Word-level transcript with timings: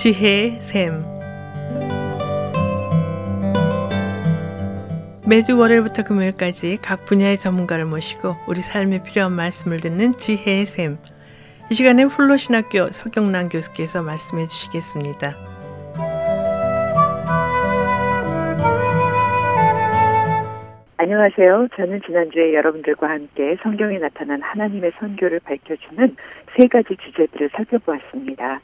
지혜의 0.00 0.52
샘 0.62 1.04
매주 5.28 5.58
월요일부터 5.58 6.04
금요일까지 6.04 6.78
각 6.82 7.04
분야의 7.04 7.36
전문가를 7.36 7.84
모시고 7.84 8.34
우리 8.48 8.60
삶에 8.60 9.02
필요한 9.02 9.32
말씀을 9.32 9.76
듣는 9.76 10.14
지혜의 10.14 10.64
샘. 10.64 10.96
이 11.70 11.74
시간에 11.74 12.04
훌로신학교 12.04 12.88
서경란 12.92 13.50
교수께서 13.50 14.02
말씀해 14.02 14.46
주시겠습니다. 14.46 15.34
안녕하세요. 20.96 21.68
저는 21.76 22.00
지난주에 22.06 22.54
여러분들과 22.54 23.10
함께 23.10 23.58
성경에 23.62 23.98
나타난 23.98 24.40
하나님의 24.40 24.92
선교를 24.98 25.40
밝혀주는 25.40 26.16
세 26.56 26.66
가지 26.68 26.96
주제들을 26.96 27.50
살펴보았습니다. 27.54 28.62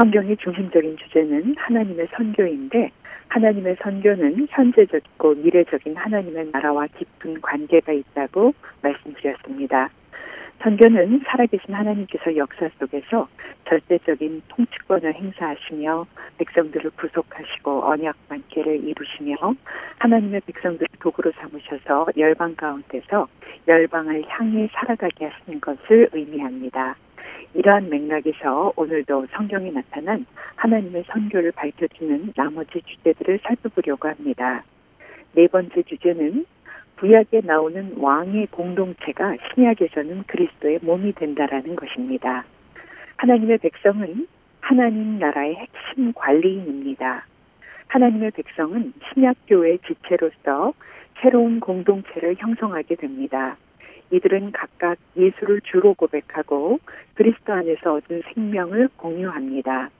성경의 0.00 0.38
중심적인 0.38 0.96
주제는 0.96 1.56
하나님의 1.58 2.08
선교인데 2.16 2.90
하나님의 3.28 3.76
선교는 3.82 4.46
현재적이고 4.48 5.34
미래적인 5.34 5.94
하나님의 5.94 6.48
나라와 6.52 6.86
깊은 6.86 7.42
관계가 7.42 7.92
있다고 7.92 8.54
말씀드렸습니다. 8.80 9.90
선교는 10.62 11.20
살아계신 11.26 11.74
하나님께서 11.74 12.34
역사 12.34 12.70
속에서 12.78 13.28
절대적인 13.68 14.40
통치권을 14.48 15.14
행사하시며 15.14 16.06
백성들을 16.38 16.92
구속하시고 16.92 17.84
언약 17.84 18.16
관계를 18.30 18.82
이루시며 18.82 19.36
하나님의 19.98 20.40
백성들을 20.46 20.88
도구로 20.98 21.30
삼으셔서 21.32 22.06
열방 22.16 22.56
가운데서 22.56 23.28
열방을 23.68 24.24
향해 24.28 24.66
살아가게 24.72 25.26
하시는 25.26 25.60
것을 25.60 26.08
의미합니다. 26.12 26.96
이러한 27.54 27.88
맥락에서 27.90 28.72
오늘도 28.76 29.26
성경에 29.32 29.70
나타난 29.70 30.26
하나님의 30.56 31.04
선교를 31.08 31.52
밝혀주는 31.52 32.32
나머지 32.36 32.82
주제들을 32.82 33.40
살펴보려고 33.42 34.08
합니다. 34.08 34.64
네 35.34 35.46
번째 35.46 35.82
주제는 35.82 36.46
구약에 36.98 37.40
나오는 37.44 37.94
왕의 37.96 38.48
공동체가 38.48 39.36
신약에서는 39.54 40.24
그리스도의 40.26 40.80
몸이 40.82 41.12
된다라는 41.12 41.74
것입니다. 41.74 42.44
하나님의 43.16 43.58
백성은 43.58 44.26
하나님 44.60 45.18
나라의 45.18 45.56
핵심 45.56 46.12
관리인입니다. 46.12 47.26
하나님의 47.88 48.30
백성은 48.32 48.92
신약교회 49.12 49.78
지체로서 49.78 50.74
새로운 51.20 51.60
공동체를 51.60 52.36
형성하게 52.38 52.96
됩니다. 52.96 53.56
이들은 54.10 54.52
각각 54.52 54.98
예수를 55.16 55.60
주로 55.62 55.94
고백하고 55.94 56.80
그리스도 57.14 57.52
안에서 57.52 57.94
얻은 57.94 58.22
생명을 58.34 58.88
공유합니다. 58.96 59.90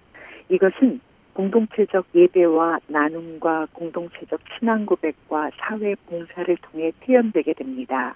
이것은 0.49 1.01
공동체적 1.33 2.07
예배와 2.15 2.81
나눔과 2.89 3.69
공동체적 3.73 4.41
신앙 4.59 4.85
고백과 4.85 5.51
사회 5.57 5.95
봉사를 6.07 6.57
통해 6.57 6.93
표현되게 7.01 7.55
됩니다. 7.55 8.15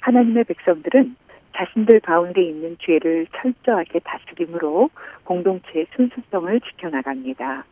하나님의 0.00 0.44
백성들은 0.44 1.16
자신들 1.54 2.00
가운데 2.00 2.42
있는 2.42 2.76
죄를 2.80 3.26
철저하게 3.36 4.00
다스림으로 4.00 4.88
공동체의 5.24 5.86
순수성을 5.94 6.60
지켜나갑니다. 6.60 7.64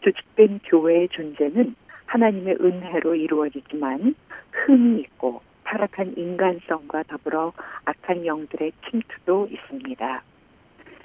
조직된 0.00 0.60
교회의 0.64 1.08
존재는 1.10 1.74
하나님의 2.06 2.56
은혜로 2.60 3.16
이루어지지만 3.16 4.14
흠이 4.52 5.00
있고 5.00 5.42
타락한 5.66 6.14
인간성과 6.16 7.02
더불어 7.04 7.52
악한 7.84 8.24
영들의 8.24 8.72
침투도 8.88 9.48
있습니다. 9.50 10.22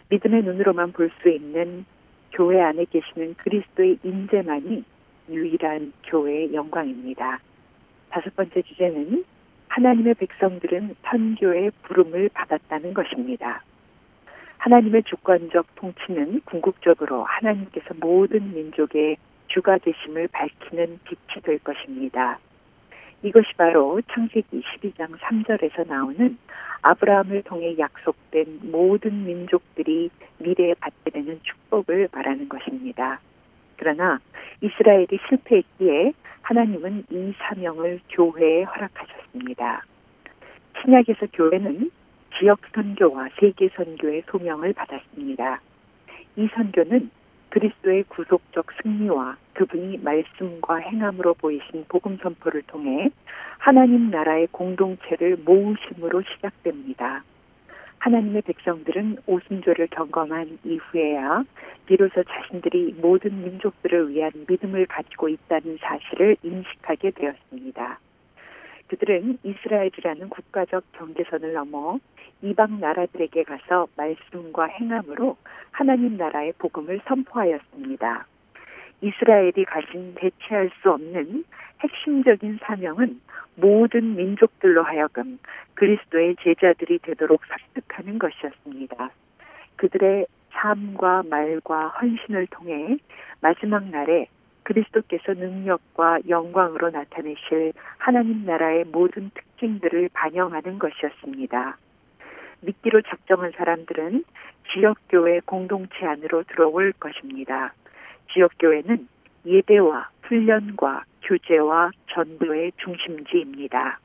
믿음의 0.09 0.43
눈으로만 0.43 0.91
볼 0.91 1.09
수 1.21 1.29
있는 1.29 1.85
교회 2.33 2.61
안에 2.61 2.85
계시는 2.85 3.35
그리스도의 3.35 3.99
인재만이 4.03 4.83
유일한 5.29 5.91
교회의 6.05 6.53
영광입니다. 6.53 7.39
다섯 8.09 8.35
번째 8.35 8.61
주제는 8.61 9.25
하나님의 9.67 10.13
백성들은 10.15 10.95
선교의 11.03 11.71
부름을 11.83 12.29
받았다는 12.33 12.93
것입니다. 12.93 13.63
하나님의 14.57 15.03
주권적 15.03 15.75
통치는 15.75 16.41
궁극적으로 16.45 17.23
하나님께서 17.23 17.93
모든 17.99 18.53
민족의 18.53 19.17
주가 19.47 19.77
되심을 19.77 20.27
밝히는 20.27 20.99
빛이 21.03 21.41
될 21.43 21.59
것입니다. 21.59 22.39
이것이 23.23 23.53
바로 23.55 24.01
창세기 24.11 24.61
22장 24.61 25.15
3절에서 25.17 25.87
나오는 25.87 26.37
아브라함을 26.81 27.43
통해 27.43 27.77
약속된 27.77 28.61
모든 28.71 29.25
민족들이 29.25 30.09
미래에 30.39 30.73
받게 30.75 31.11
되는 31.11 31.39
축복을 31.43 32.09
말하는 32.11 32.49
것입니다. 32.49 33.19
그러나 33.77 34.19
이스라엘이 34.61 35.19
실패했기에 35.29 36.13
하나님은 36.41 37.05
이 37.11 37.33
사명을 37.37 37.99
교회에 38.09 38.63
허락하셨습니다. 38.63 39.85
신약에서 40.81 41.27
교회는 41.33 41.91
지역 42.39 42.59
선교와 42.73 43.29
세계 43.39 43.69
선교의 43.69 44.23
소명을 44.31 44.73
받았습니다. 44.73 45.61
이 46.37 46.47
선교는 46.55 47.11
그리스도의 47.51 48.03
구속적 48.03 48.67
승리와 48.81 49.37
그분이 49.53 49.99
말씀과 49.99 50.77
행함으로 50.77 51.35
보이신 51.35 51.85
복음 51.87 52.17
선포를 52.17 52.63
통해 52.63 53.11
하나님 53.59 54.09
나라의 54.09 54.47
공동체를 54.51 55.37
모으심으로 55.45 56.23
시작됩니다. 56.23 57.23
하나님의 57.99 58.41
백성들은 58.41 59.17
오순절을 59.27 59.87
경험한 59.91 60.57
이후에야 60.63 61.43
비로소 61.85 62.23
자신들이 62.23 62.95
모든 62.99 63.43
민족들을 63.43 64.09
위한 64.09 64.31
믿음을 64.47 64.87
가지고 64.87 65.29
있다는 65.29 65.77
사실을 65.79 66.35
인식하게 66.41 67.11
되었습니다. 67.11 67.99
그들은 68.91 69.37
이스라엘이라는 69.43 70.27
국가적 70.27 70.83
경계선을 70.91 71.53
넘어 71.53 71.97
이방 72.41 72.81
나라들에게 72.81 73.43
가서 73.43 73.87
말씀과 73.95 74.65
행함으로 74.65 75.37
하나님 75.71 76.17
나라의 76.17 76.51
복음을 76.57 76.99
선포하였습니다. 77.07 78.25
이스라엘이 78.99 79.63
가진 79.63 80.13
대체할 80.15 80.71
수 80.81 80.91
없는 80.91 81.45
핵심적인 81.79 82.59
사명은 82.63 83.21
모든 83.55 84.17
민족들로 84.17 84.83
하여금 84.83 85.39
그리스도의 85.75 86.35
제자들이 86.43 86.99
되도록 86.99 87.43
설득하는 87.45 88.19
것이었습니다. 88.19 89.09
그들의 89.77 90.25
삶과 90.51 91.23
말과 91.29 91.87
헌신을 91.87 92.47
통해 92.47 92.97
마지막 93.39 93.85
날에 93.85 94.27
그리스도께서 94.63 95.33
능력과 95.33 96.19
영광으로 96.27 96.91
나타내실 96.91 97.73
하나님 97.97 98.45
나라의 98.45 98.85
모든 98.85 99.31
특징들을 99.33 100.09
반영하는 100.13 100.79
것이었습니다. 100.79 101.77
믿기로 102.61 103.01
작정한 103.01 103.51
사람들은 103.57 104.23
지역교회 104.73 105.41
공동체 105.45 106.05
안으로 106.05 106.43
들어올 106.43 106.93
것입니다. 106.93 107.73
지역교회는 108.33 109.07
예배와 109.45 110.09
훈련과 110.23 111.03
교제와 111.23 111.91
전도의 112.07 112.73
중심지입니다. 112.77 113.99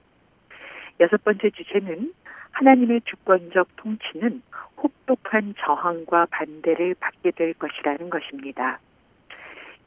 여섯 1.00 1.22
번째 1.22 1.50
주제는 1.50 2.12
하나님의 2.52 3.02
주권적 3.04 3.68
통치는 3.76 4.42
혹독한 4.78 5.54
저항과 5.58 6.26
반대를 6.30 6.94
받게 6.98 7.32
될 7.32 7.54
것이라는 7.54 8.08
것입니다. 8.08 8.80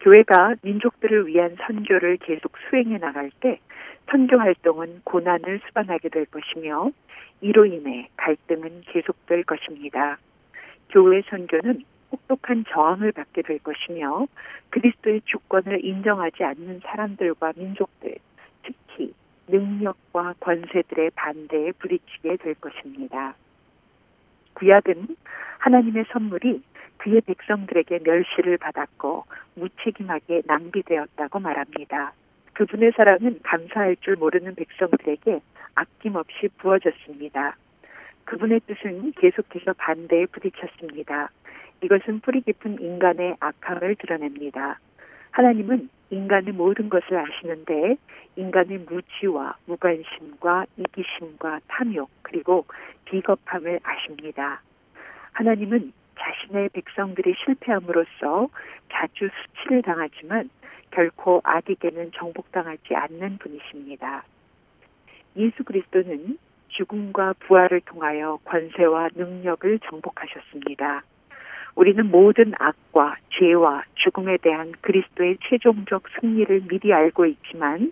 교회가 0.02 0.56
민족들을 0.62 1.28
위한 1.28 1.56
선교를 1.66 2.18
계속 2.18 2.54
수행해 2.70 2.98
나갈 2.98 3.32
때 3.42 3.60
선교 4.10 4.38
활동은 4.38 5.02
고난을 5.04 5.60
수반하게 5.68 6.10
될 6.10 6.26
것이며 6.26 6.92
이로 7.42 7.66
인해 7.66 8.10
갈등은 8.18 8.82
계속될 8.88 9.44
것입니다. 9.44 10.18
교회 10.90 11.22
선교는 11.30 11.84
혹독한 12.12 12.66
저항을 12.70 13.12
받게 13.12 13.44
될 13.44 13.60
것이며 13.60 14.28
그리스도의 14.70 15.22
주권을 15.26 15.86
인정하지 15.86 16.44
않는 16.44 16.82
사람들과 16.84 17.54
민족들, 17.56 18.16
특히 18.64 19.14
능력과 19.48 20.36
권세들의 20.40 21.12
반대에 21.12 21.72
부딪히게 21.74 22.38
될 22.38 22.56
것입니다. 22.56 23.36
구약은 24.54 25.16
하나님의 25.60 26.06
선물이 26.12 26.64
그의 27.00 27.22
백성들에게 27.22 28.00
멸시를 28.04 28.58
받았고 28.58 29.26
무책임하게 29.56 30.44
낭비되었다고 30.46 31.40
말합니다. 31.40 32.14
그분의 32.54 32.92
사랑은 32.96 33.40
감사할 33.44 33.96
줄 34.02 34.16
모르는 34.16 34.56
백성들에게 34.56 35.40
아낌없이 35.76 36.50
부어졌습니다. 36.58 37.56
그분의 38.26 38.60
뜻은 38.68 39.14
계속해서 39.14 39.74
반대에 39.74 40.26
부딪혔습니다. 40.28 41.30
이것은 41.82 42.20
뿌리 42.20 42.42
깊은 42.42 42.82
인간의 42.82 43.38
악함을 43.40 43.96
드러냅니다. 43.96 44.80
하나님은 45.32 45.90
인간의 46.10 46.54
모든 46.54 46.90
것을 46.90 47.18
아시는데 47.18 47.96
인간의 48.36 48.80
무지와 48.80 49.56
무관심과 49.66 50.66
이기심과 50.78 51.62
탐욕 51.68 52.10
그리고 52.24 52.66
비겁함을 53.06 53.80
아십니다. 53.84 54.62
하나님은 55.32 55.94
자신의 56.20 56.70
백성들이 56.70 57.34
실패함으로써 57.46 58.50
자주 58.92 59.30
수치를 59.30 59.82
당하지만 59.82 60.50
결코 60.92 61.42
악에게는 61.44 62.12
정복당하지 62.14 62.96
않는 62.96 63.38
분이십니다. 63.38 64.24
예수 65.38 65.64
그리스도는 65.64 66.38
죽음과 66.70 67.34
부활을 67.40 67.82
통하여 67.82 68.40
권세와 68.46 69.10
능력을 69.16 69.80
정복하셨습니다. 69.80 71.04
우리는 71.76 72.10
모든 72.10 72.54
악과 72.60 73.16
죄와 73.30 73.84
죽음에 73.96 74.38
대한 74.38 74.74
그리스도의 74.82 75.38
최종적 75.48 76.04
승리를 76.20 76.64
미리 76.68 76.94
알고 76.94 77.26
있지만 77.26 77.92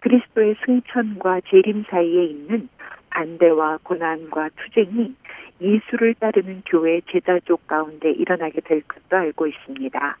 그리스도의 0.00 0.56
승천과 0.64 1.40
재림 1.50 1.84
사이에 1.88 2.24
있는 2.24 2.68
반대와 3.16 3.78
고난과 3.82 4.50
투쟁이 4.56 5.14
예수를 5.58 6.14
따르는 6.16 6.62
교회 6.66 7.00
제자족 7.10 7.66
가운데 7.66 8.10
일어나게 8.10 8.60
될 8.60 8.82
것도 8.82 9.16
알고 9.16 9.46
있습니다. 9.46 10.18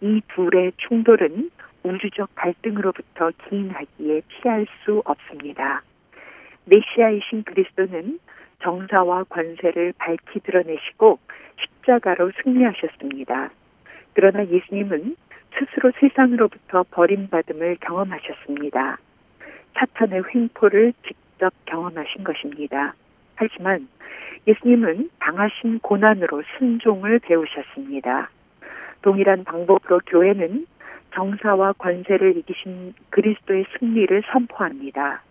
이 0.00 0.22
둘의 0.28 0.72
충돌은 0.78 1.50
우주적 1.82 2.30
갈등으로부터 2.34 3.32
기인하기에 3.44 4.22
피할 4.28 4.66
수 4.82 5.02
없습니다. 5.04 5.82
메시아이신 6.64 7.44
그리스도는 7.44 8.18
정사와 8.62 9.24
권세를 9.24 9.92
밝히 9.98 10.40
드러내시고 10.40 11.18
십자가로 11.60 12.32
승리하셨습니다. 12.42 13.50
그러나 14.14 14.46
예수님은 14.46 15.16
스스로 15.58 15.92
세상으로부터 16.00 16.86
버림받음을 16.90 17.76
경험하셨습니다. 17.82 18.98
사탄의 19.74 20.22
횡포를 20.34 20.94
직접 21.06 21.25
경험하신 21.66 22.24
것입니다. 22.24 22.94
하지만 23.36 23.88
예수님은 24.46 25.10
당하신 25.18 25.80
고난으로 25.80 26.42
순종을 26.58 27.18
배우셨습니다. 27.20 28.30
동일한 29.02 29.44
방법으로 29.44 30.00
교회는 30.06 30.66
정사와 31.14 31.74
권세를 31.74 32.36
이기신 32.36 32.94
그리스도의 33.10 33.66
승리를 33.78 34.22
선포합니다. 34.32 35.22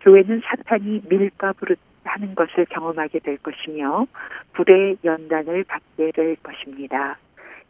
교회는 0.00 0.42
사탄이 0.44 1.02
밀가부르 1.08 1.76
하는 2.04 2.34
것을 2.34 2.66
경험하게 2.66 3.20
될 3.20 3.38
것이며 3.38 4.06
불의 4.52 4.98
연단을 5.04 5.64
받게 5.64 6.10
될 6.12 6.36
것입니다. 6.36 7.18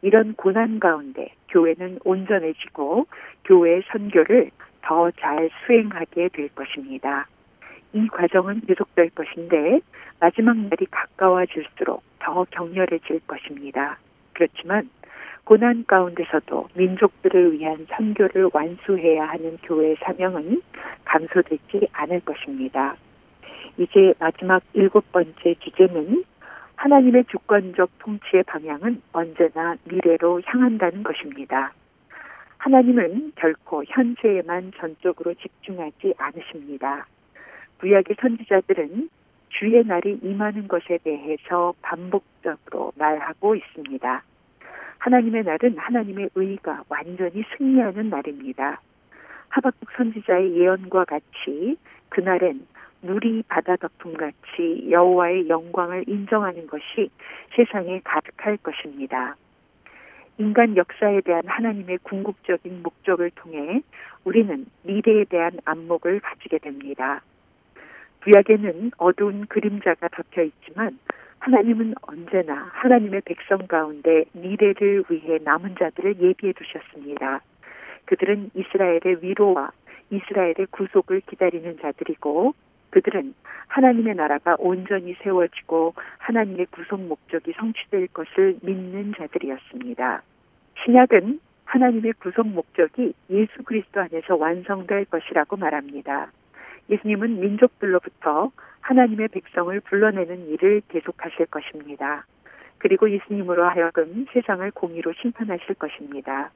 이런 0.01 0.35
고난 0.35 0.81
가운데 0.81 1.33
교회는 1.51 2.01
온전해지고 2.05 3.07
교회의 3.45 3.83
선교를 3.93 4.51
더 4.83 5.11
잘 5.13 5.51
수행하게 5.65 6.29
될 6.33 6.49
것입니다. 6.49 7.27
이 7.93 8.07
과정은 8.09 8.63
계속될 8.63 9.11
것인데 9.11 9.81
마지막 10.21 10.57
날이 10.57 10.87
가까워질수록 10.91 12.03
더 12.21 12.45
격렬해질 12.51 13.21
것입니다. 13.27 13.99
그렇지만 14.33 14.89
고난 15.45 15.85
가운데서도 15.87 16.69
민족들을 16.75 17.53
위한 17.53 17.87
선교를 17.91 18.51
완수해야 18.53 19.29
하는 19.29 19.59
교회의 19.65 19.97
사명은 20.01 20.63
감소되지 21.05 21.89
않을 21.93 22.21
것입니다. 22.21 22.97
이제 23.77 24.15
마지막 24.19 24.63
일곱 24.73 25.11
번째 25.13 25.55
주제는 25.59 26.25
하나님의 26.77 27.25
주권적 27.31 27.91
통치의 27.99 28.45
방향은 28.45 29.03
언제나 29.13 29.77
미래로 29.85 30.43
향한다는 30.45 31.03
것입니다. 31.03 31.73
하나님은 32.59 33.33
결코 33.35 33.83
현재에만 33.87 34.73
전적으로 34.77 35.35
집중하지 35.35 36.15
않으십니다. 36.17 37.07
구약의 37.83 38.15
선지자들은 38.21 39.11
주의 39.49 39.85
날이 39.85 40.17
임하는 40.23 40.69
것에 40.69 40.99
대해서 41.03 41.75
반복적으로 41.83 42.93
말하고 42.97 43.57
있습니다. 43.57 44.23
하나님의 44.99 45.43
날은 45.43 45.77
하나님의 45.77 46.31
의가 46.37 46.85
완전히 46.89 47.43
승리하는 47.57 48.09
날입니다. 48.09 48.81
하박국 49.49 49.91
선지자의 49.97 50.57
예언과 50.59 51.07
같이 51.07 51.77
그날엔 52.11 52.65
물이 53.01 53.43
바다 53.49 53.75
덮음같이 53.75 54.87
여호와의 54.89 55.49
영광을 55.49 56.05
인정하는 56.07 56.69
것이 56.69 57.11
세상에 57.57 58.01
가득할 58.05 58.59
것입니다. 58.59 59.35
인간 60.39 60.77
역사에 60.77 61.21
대한 61.23 61.43
하나님의 61.47 61.99
궁극적인 62.05 62.85
목적을 62.85 63.33
통해 63.35 63.83
우리는 64.23 64.67
미래에 64.85 65.25
대한 65.25 65.59
안목을 65.65 66.21
가지게 66.21 66.59
됩니다. 66.59 67.23
구약에는 68.23 68.93
어두운 68.99 69.47
그림자가 69.47 70.09
덮여 70.09 70.43
있지만 70.43 70.99
하나님은 71.41 71.95
언제나 72.03 72.71
하나님의 72.73 73.23
백성 73.25 73.67
가운데 73.67 74.25
미래를 74.33 75.05
위해 75.09 75.39
남은 75.43 75.75
자들을 75.79 76.21
예비해 76.21 76.53
두셨습니다. 76.53 77.41
그들은 78.05 78.51
이스라엘의 78.55 79.23
위로와 79.23 79.73
이스라엘의 80.11 80.67
구속을 80.71 81.23
기다리는 81.23 81.79
자들이고 81.81 82.55
그들은 82.91 83.35
하나님의 83.69 84.15
나라가 84.15 84.55
온전히 84.59 85.15
세워지고 85.23 85.95
하나님의 86.19 86.67
구속 86.67 87.01
목적이 87.01 87.55
성취될 87.57 88.09
것을 88.09 88.59
믿는 88.63 89.15
자들이었습니다. 89.17 90.23
신약은 90.85 91.41
하나님의 91.65 92.13
구속 92.21 92.47
목적이 92.47 93.15
예수 93.31 93.63
그리스도 93.65 94.01
안에서 94.01 94.37
완성될 94.37 95.07
것이라고 95.07 95.57
말합니다. 95.57 96.31
예수님은 96.91 97.41
민족들로부터 97.41 98.51
하나님의 98.81 99.29
백성을 99.29 99.79
불러내는 99.81 100.49
일을 100.49 100.83
계속하실 100.89 101.47
것입니다. 101.47 102.27
그리고 102.79 103.09
예수님으로 103.11 103.65
하여금 103.65 104.27
세상을 104.33 104.69
공의로 104.73 105.13
심판하실 105.21 105.77
것입니다. 105.77 106.51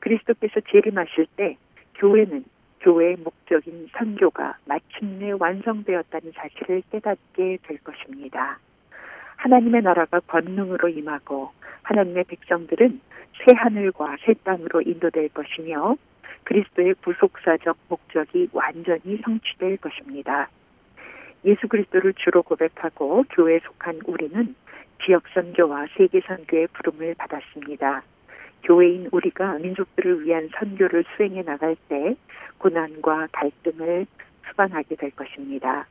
그리스도께서 0.00 0.60
재림하실 0.70 1.26
때 1.36 1.56
교회는 1.94 2.44
교회의 2.80 3.16
목적인 3.16 3.88
선교가 3.96 4.58
마침내 4.66 5.32
완성되었다는 5.32 6.32
사실을 6.36 6.82
깨닫게 6.90 7.58
될 7.62 7.78
것입니다. 7.78 8.58
하나님의 9.36 9.82
나라가 9.82 10.20
권능으로 10.20 10.88
임하고 10.90 11.50
하나님의 11.82 12.24
백성들은 12.24 13.00
새 13.38 13.56
하늘과 13.56 14.16
새 14.24 14.34
땅으로 14.44 14.82
인도될 14.82 15.30
것이며 15.30 15.96
그리스도의 16.44 16.94
구속사적 17.02 17.76
목적이 17.88 18.48
완전히 18.52 19.18
성취될 19.24 19.78
것입니다. 19.78 20.48
예수 21.44 21.68
그리스도를 21.68 22.14
주로 22.14 22.42
고백하고 22.42 23.24
교회에 23.30 23.60
속한 23.60 24.00
우리는 24.06 24.54
지역 25.04 25.24
선교와 25.34 25.86
세계 25.96 26.20
선교의 26.20 26.68
부름을 26.68 27.14
받았습니다. 27.16 28.02
교회인 28.62 29.08
우리가 29.12 29.58
민족들을 29.58 30.24
위한 30.24 30.48
선교를 30.58 31.04
수행해 31.16 31.42
나갈 31.42 31.76
때 31.88 32.16
고난과 32.58 33.28
갈등을 33.32 34.06
수반하게 34.48 34.96
될 34.96 35.10
것입니다. 35.10 35.86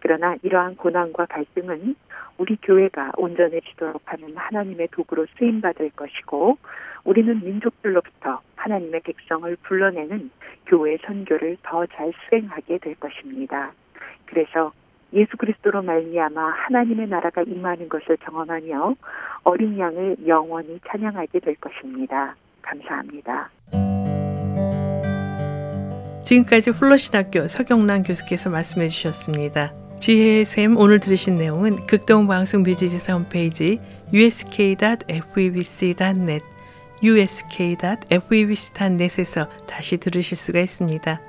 그러나 0.00 0.36
이러한 0.42 0.76
고난과 0.76 1.26
갈등은 1.26 1.94
우리 2.38 2.56
교회가 2.56 3.12
온전해지도록 3.16 4.02
하는 4.04 4.36
하나님의 4.36 4.88
도구로 4.92 5.26
쓰임받을 5.38 5.90
것이고 5.90 6.58
우리는 7.04 7.40
민족들로부터 7.42 8.40
하나님의 8.60 9.00
백성을 9.00 9.56
불러내는 9.62 10.30
교회 10.66 10.98
선교를 11.04 11.56
더 11.62 11.86
잘 11.86 12.12
수행하게 12.28 12.78
될 12.78 12.94
것입니다. 12.96 13.72
그래서 14.26 14.72
예수 15.12 15.36
그리스도로 15.36 15.82
말미암아 15.82 16.40
하나님의 16.66 17.08
나라가 17.08 17.42
임하는 17.42 17.88
것을 17.88 18.16
경험하며 18.18 18.94
어린 19.42 19.78
양을 19.78 20.16
영원히 20.26 20.78
찬양하게 20.88 21.40
될 21.40 21.56
것입니다. 21.56 22.36
감사합니다. 22.62 23.50
지금까지 26.22 26.72
플러신학교 26.72 27.48
서경란 27.48 28.04
교수께서 28.04 28.50
말씀해 28.50 28.88
주셨습니다. 28.88 29.72
지혜의 29.98 30.44
샘 30.44 30.76
오늘 30.76 31.00
들으신 31.00 31.36
내용은 31.38 31.74
극동방송 31.86 32.62
뮤지지사 32.62 33.14
홈페이지 33.14 33.80
usk.febc.net 34.12 35.00
usk.febc.net에서 37.02 39.48
다시 39.66 39.98
들으실 39.98 40.36
수가 40.36 40.60
있습니다. 40.60 41.20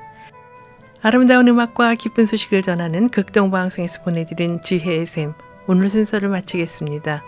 아름다운 1.02 1.48
음악과 1.48 1.96
기쁜 1.96 2.26
소식을 2.26 2.62
전하는 2.62 3.08
극동방송에서 3.10 4.04
보내드린 4.04 4.62
지혜의 4.62 5.06
샘 5.06 5.34
오늘 5.68 5.90
순서를 5.90 6.28
마치겠습니다. 6.30 7.24